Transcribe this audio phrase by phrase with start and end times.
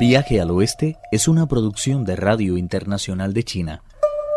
[0.00, 3.82] Viaje al Oeste es una producción de Radio Internacional de China,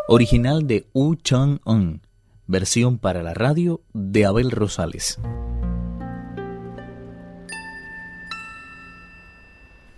[0.10, 2.02] original de Wu Chang-un,
[2.48, 5.22] versión para la radio de Abel Rosales.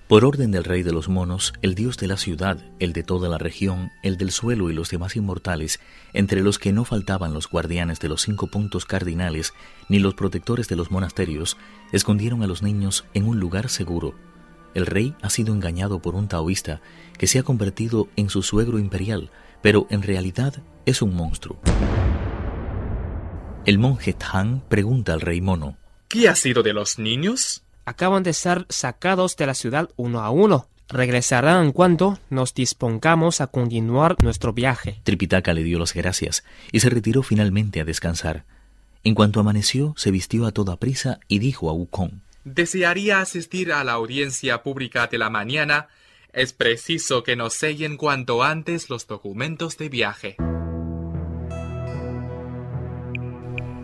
[0.07, 3.27] Por orden del rey de los monos, el dios de la ciudad, el de toda
[3.27, 5.79] la región, el del suelo y los demás inmortales,
[6.13, 9.51] entre los que no faltaban los guardianes de los cinco puntos cardinales
[9.89, 11.57] ni los protectores de los monasterios,
[11.91, 14.13] escondieron a los niños en un lugar seguro.
[14.75, 16.81] El rey ha sido engañado por un taoísta
[17.17, 21.57] que se ha convertido en su suegro imperial, pero en realidad es un monstruo.
[23.65, 25.77] El monje Tang pregunta al rey mono,
[26.09, 27.63] ¿Qué ha sido de los niños?
[27.85, 30.67] acaban de ser sacados de la ciudad uno a uno.
[30.87, 34.99] Regresarán en cuanto nos dispongamos a continuar nuestro viaje.
[35.03, 38.43] Tripitaka le dio las gracias y se retiró finalmente a descansar.
[39.03, 43.83] En cuanto amaneció, se vistió a toda prisa y dijo a Wukong, Desearía asistir a
[43.83, 45.87] la audiencia pública de la mañana.
[46.31, 50.35] Es preciso que nos sellen cuanto antes los documentos de viaje.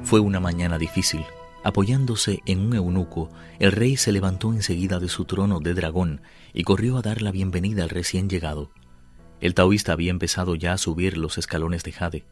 [0.03, 1.25] Fue una mañana difícil.
[1.63, 6.21] Apoyándose en un eunuco, el rey se levantó enseguida de su trono de dragón
[6.53, 8.69] y corrió a dar la bienvenida al recién llegado.
[9.39, 12.25] El taoísta había empezado ya a subir los escalones de jade.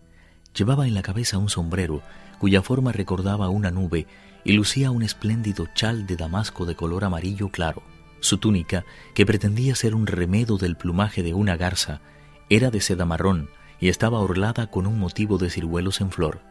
[0.53, 2.03] Llevaba en la cabeza un sombrero
[2.37, 4.05] cuya forma recordaba una nube
[4.43, 7.83] y lucía un espléndido chal de damasco de color amarillo claro.
[8.19, 12.01] Su túnica, que pretendía ser un remedo del plumaje de una garza,
[12.49, 16.41] era de seda marrón y estaba orlada con un motivo de ciruelos en flor.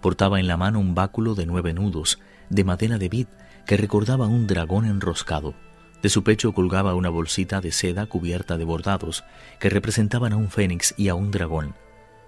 [0.00, 2.18] Portaba en la mano un báculo de nueve nudos,
[2.50, 3.26] de madera de vid,
[3.66, 5.54] que recordaba un dragón enroscado.
[6.02, 9.24] De su pecho colgaba una bolsita de seda cubierta de bordados,
[9.58, 11.74] que representaban a un fénix y a un dragón.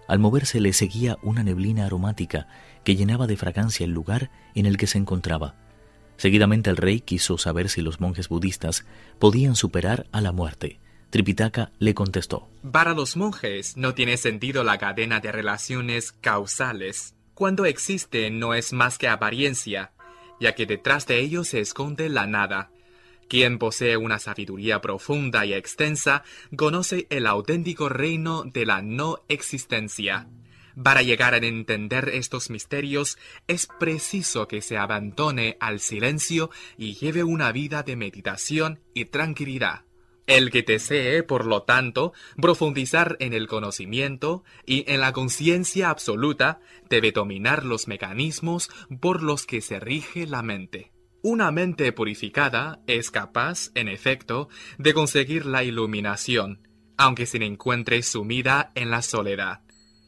[0.08, 2.48] Al moverse le seguía una neblina aromática
[2.82, 5.54] que llenaba de fragancia el lugar en el que se encontraba.
[6.16, 8.86] Seguidamente el rey quiso saber si los monjes budistas
[9.20, 10.80] podían superar a la muerte.
[11.10, 12.48] Tripitaka le contestó.
[12.72, 17.14] Para los monjes no tiene sentido la cadena de relaciones causales.
[17.34, 19.92] Cuando existe no es más que apariencia,
[20.40, 22.70] ya que detrás de ello se esconde la nada.
[23.28, 26.24] Quien posee una sabiduría profunda y extensa
[26.56, 30.28] conoce el auténtico reino de la no existencia.
[30.82, 37.22] Para llegar a entender estos misterios es preciso que se abandone al silencio y lleve
[37.24, 39.84] una vida de meditación y tranquilidad.
[40.26, 46.60] El que desee, por lo tanto, profundizar en el conocimiento y en la conciencia absoluta
[46.88, 50.92] debe dominar los mecanismos por los que se rige la mente.
[51.30, 56.66] Una mente purificada es capaz, en efecto, de conseguir la iluminación,
[56.96, 59.60] aunque se encuentre sumida en la soledad.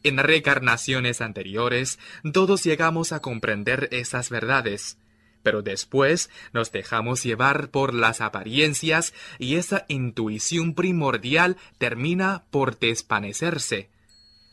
[0.03, 1.99] En reencarnaciones anteriores,
[2.33, 4.97] todos llegamos a comprender esas verdades,
[5.43, 13.91] pero después nos dejamos llevar por las apariencias y esa intuición primordial termina por desvanecerse.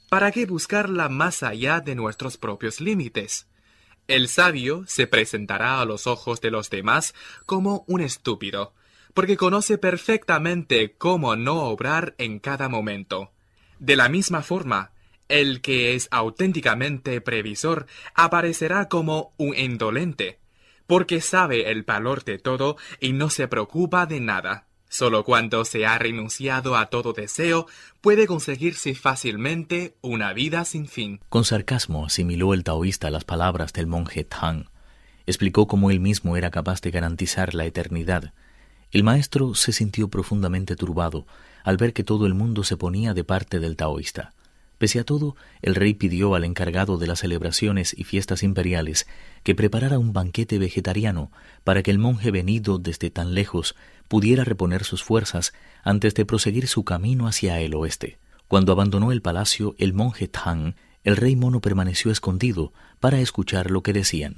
[0.09, 3.47] ¿Para qué buscarla más allá de nuestros propios límites?
[4.07, 7.13] El sabio se presentará a los ojos de los demás
[7.45, 8.73] como un estúpido,
[9.13, 13.31] porque conoce perfectamente cómo no obrar en cada momento.
[13.79, 14.91] De la misma forma,
[15.27, 17.85] el que es auténticamente previsor
[18.15, 20.39] aparecerá como un indolente,
[20.87, 24.66] porque sabe el valor de todo y no se preocupa de nada.
[24.89, 27.67] Solo cuando se ha renunciado a todo deseo
[28.01, 31.19] puede conseguirse fácilmente una vida sin fin.
[31.29, 34.65] Con sarcasmo asimiló el taoísta las palabras del monje Tang.
[35.25, 38.33] Explicó cómo él mismo era capaz de garantizar la eternidad.
[38.91, 41.27] El maestro se sintió profundamente turbado
[41.63, 44.33] al ver que todo el mundo se ponía de parte del taoísta.
[44.77, 49.07] Pese a todo, el rey pidió al encargado de las celebraciones y fiestas imperiales
[49.43, 51.31] que preparara un banquete vegetariano
[51.63, 53.75] para que el monje venido desde tan lejos
[54.07, 58.19] pudiera reponer sus fuerzas antes de proseguir su camino hacia el oeste.
[58.47, 63.81] Cuando abandonó el palacio el monje Tang, el rey mono permaneció escondido para escuchar lo
[63.81, 64.35] que decían.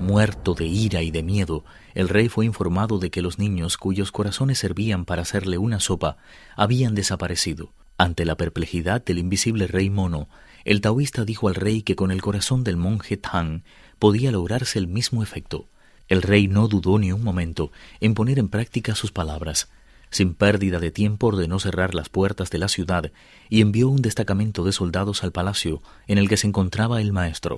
[0.00, 1.64] Muerto de ira y de miedo,
[1.94, 6.18] el rey fue informado de que los niños cuyos corazones servían para hacerle una sopa
[6.56, 7.72] habían desaparecido.
[7.96, 10.28] Ante la perplejidad del invisible rey mono,
[10.64, 13.62] el taoísta dijo al rey que con el corazón del monje Tang
[13.98, 15.68] podía lograrse el mismo efecto.
[16.08, 17.70] El rey no dudó ni un momento
[18.00, 19.70] en poner en práctica sus palabras.
[20.10, 23.12] Sin pérdida de tiempo ordenó cerrar las puertas de la ciudad
[23.48, 27.56] y envió un destacamento de soldados al palacio en el que se encontraba el maestro.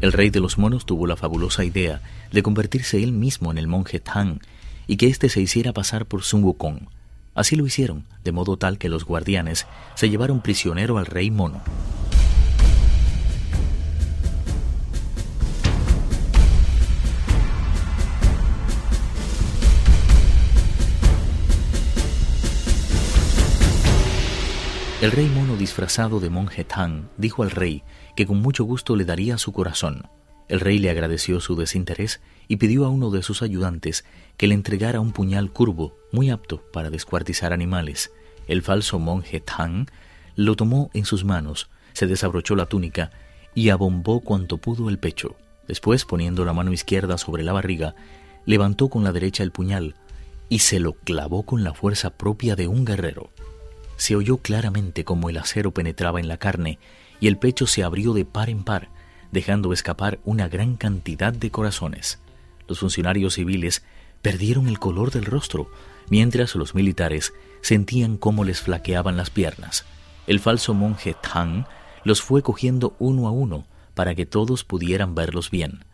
[0.00, 3.66] El rey de los monos tuvo la fabulosa idea de convertirse él mismo en el
[3.66, 4.40] monje Tang
[4.86, 6.88] y que éste se hiciera pasar por Sun Wukong.
[7.34, 11.62] Así lo hicieron, de modo tal que los guardianes se llevaron prisionero al rey mono.
[25.02, 27.82] El rey mono disfrazado de monje Tang dijo al rey
[28.16, 30.08] que con mucho gusto le daría su corazón.
[30.48, 34.06] El rey le agradeció su desinterés y pidió a uno de sus ayudantes
[34.38, 38.10] que le entregara un puñal curvo, muy apto para descuartizar animales.
[38.48, 39.86] El falso monje Tang
[40.34, 43.10] lo tomó en sus manos, se desabrochó la túnica
[43.54, 45.36] y abombó cuanto pudo el pecho.
[45.68, 47.94] Después, poniendo la mano izquierda sobre la barriga,
[48.46, 49.94] levantó con la derecha el puñal
[50.48, 53.30] y se lo clavó con la fuerza propia de un guerrero.
[53.96, 56.78] Se oyó claramente como el acero penetraba en la carne
[57.20, 58.88] y el pecho se abrió de par en par,
[59.32, 62.20] dejando escapar una gran cantidad de corazones.
[62.68, 63.82] Los funcionarios civiles
[64.22, 65.70] perdieron el color del rostro,
[66.08, 69.84] mientras los militares sentían cómo les flaqueaban las piernas.
[70.26, 71.64] El falso monje Tang
[72.04, 75.84] los fue cogiendo uno a uno para que todos pudieran verlos bien.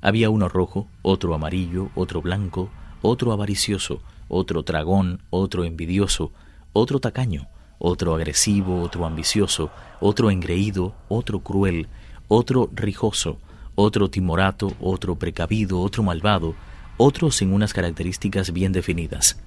[0.00, 2.70] Había uno rojo, otro amarillo, otro blanco,
[3.02, 6.32] otro avaricioso, otro dragón, otro envidioso,
[6.72, 7.48] otro tacaño,
[7.78, 9.70] otro agresivo, otro ambicioso,
[10.00, 11.88] otro engreído, otro cruel,
[12.28, 13.38] otro rijoso,
[13.74, 16.54] otro timorato, otro precavido, otro malvado,
[16.96, 19.40] otro sin unas características bien definidas.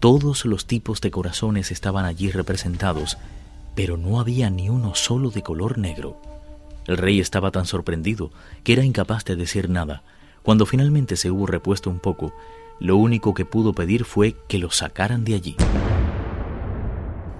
[0.00, 3.16] Todos los tipos de corazones estaban allí representados,
[3.74, 6.20] pero no había ni uno solo de color negro.
[6.86, 8.30] El rey estaba tan sorprendido
[8.62, 10.02] que era incapaz de decir nada.
[10.42, 12.32] Cuando finalmente se hubo repuesto un poco,
[12.78, 15.56] lo único que pudo pedir fue que lo sacaran de allí.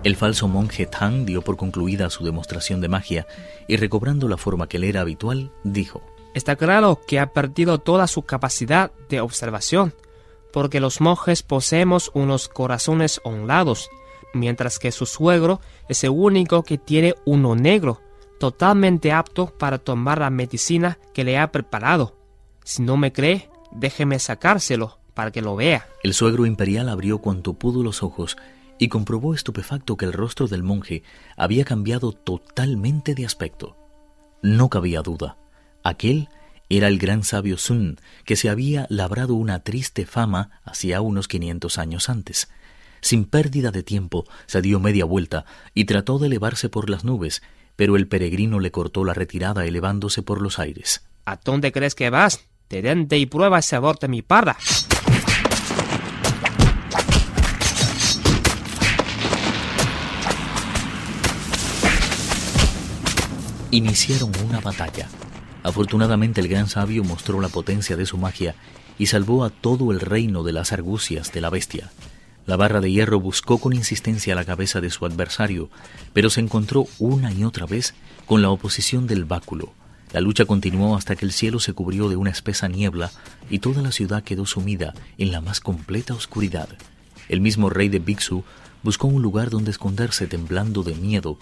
[0.07, 3.27] El falso monje Tang dio por concluida su demostración de magia
[3.67, 6.01] y recobrando la forma que le era habitual, dijo,
[6.33, 9.95] Está claro que ha perdido toda su capacidad de observación,
[10.53, 13.91] porque los monjes poseemos unos corazones honrados,
[14.33, 18.01] mientras que su suegro es el único que tiene uno negro,
[18.39, 22.17] totalmente apto para tomar la medicina que le ha preparado.
[22.63, 25.89] Si no me cree, déjeme sacárselo para que lo vea.
[26.05, 28.37] El suegro imperial abrió cuanto pudo los ojos
[28.79, 31.03] y comprobó estupefacto que el rostro del monje
[31.37, 33.77] había cambiado totalmente de aspecto.
[34.43, 35.39] No cabía duda.
[35.83, 36.29] Aquel
[36.69, 41.79] era el gran sabio Sun, que se había labrado una triste fama hacía unos quinientos
[41.79, 42.49] años antes.
[43.01, 45.45] Sin pérdida de tiempo, se dio media vuelta
[45.75, 47.43] y trató de elevarse por las nubes,
[47.77, 51.07] pero el peregrino le cortó la retirada elevándose por los aires.
[51.25, 52.41] ¿A dónde crees que vas?
[52.69, 54.57] Te dente y prueba ese sabor de mi parda.
[63.71, 65.09] Iniciaron una batalla.
[65.63, 68.55] Afortunadamente el gran sabio mostró la potencia de su magia
[68.99, 71.91] y salvó a todo el reino de las argucias de la bestia.
[72.47, 75.69] La barra de hierro buscó con insistencia la cabeza de su adversario,
[76.13, 79.73] pero se encontró una y otra vez con la oposición del báculo.
[80.13, 83.11] La lucha continuó hasta que el cielo se cubrió de una espesa niebla
[83.51, 86.69] y toda la ciudad quedó sumida en la más completa oscuridad.
[87.29, 88.45] El mismo rey de Bixu
[88.85, 91.39] buscó un lugar donde esconderse temblando de miedo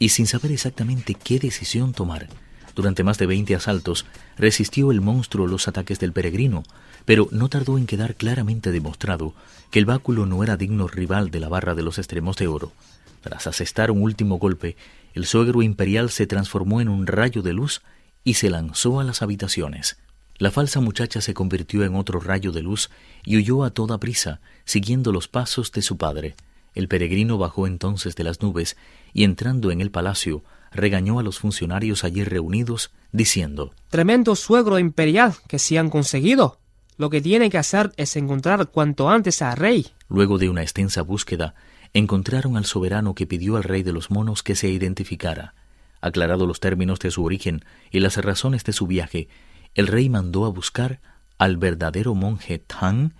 [0.00, 2.26] y sin saber exactamente qué decisión tomar.
[2.74, 4.06] Durante más de veinte asaltos
[4.36, 6.64] resistió el monstruo los ataques del peregrino,
[7.04, 9.34] pero no tardó en quedar claramente demostrado
[9.70, 12.72] que el báculo no era digno rival de la barra de los extremos de oro.
[13.20, 14.76] Tras asestar un último golpe,
[15.14, 17.82] el suegro imperial se transformó en un rayo de luz
[18.24, 19.98] y se lanzó a las habitaciones.
[20.38, 22.88] La falsa muchacha se convirtió en otro rayo de luz
[23.22, 26.36] y huyó a toda prisa, siguiendo los pasos de su padre.
[26.74, 28.76] El peregrino bajó entonces de las nubes
[29.12, 35.34] y entrando en el palacio, regañó a los funcionarios allí reunidos, diciendo Tremendo suegro imperial
[35.48, 36.58] que se han conseguido.
[36.96, 39.86] Lo que tiene que hacer es encontrar cuanto antes al rey.
[40.08, 41.54] Luego de una extensa búsqueda,
[41.94, 45.54] encontraron al soberano que pidió al rey de los monos que se identificara.
[46.00, 49.28] Aclarado los términos de su origen y las razones de su viaje,
[49.74, 51.00] el rey mandó a buscar
[51.38, 53.12] al verdadero monje Tang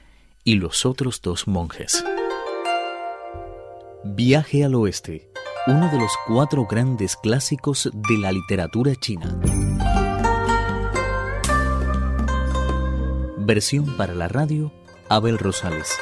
[0.45, 2.05] y los otros dos monjes.
[4.03, 5.31] Viaje al oeste,
[5.67, 9.39] uno de los cuatro grandes clásicos de la literatura china.
[13.37, 14.73] Versión para la radio,
[15.11, 15.99] Abel Rosales.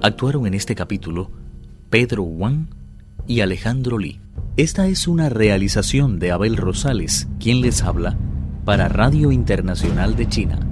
[0.00, 1.32] Actuaron en este capítulo
[1.90, 2.68] Pedro Wang
[3.26, 4.20] y Alejandro Lee.
[4.56, 8.16] Esta es una realización de Abel Rosales, quien les habla,
[8.64, 10.69] para Radio Internacional de China.